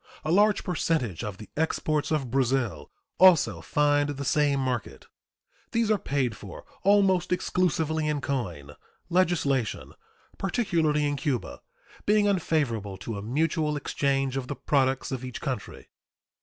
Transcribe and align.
A 0.25 0.31
large 0.31 0.63
percentage 0.63 1.23
of 1.23 1.37
the 1.37 1.51
exports 1.55 2.09
of 2.09 2.31
Brazil 2.31 2.89
also 3.19 3.61
find 3.61 4.09
the 4.09 4.25
same 4.25 4.59
market. 4.59 5.05
These 5.73 5.91
are 5.91 5.99
paid 5.99 6.35
for 6.35 6.65
almost 6.81 7.31
exclusively 7.31 8.07
in 8.07 8.19
coin, 8.19 8.71
legislation, 9.11 9.93
particularly 10.39 11.05
in 11.05 11.17
Cuba, 11.17 11.61
being 12.07 12.27
unfavorable 12.27 12.97
to 12.97 13.15
a 13.19 13.21
mutual 13.21 13.77
exchange 13.77 14.37
of 14.37 14.47
the 14.47 14.55
products 14.55 15.11
of 15.11 15.23
each 15.23 15.39
country. 15.39 15.89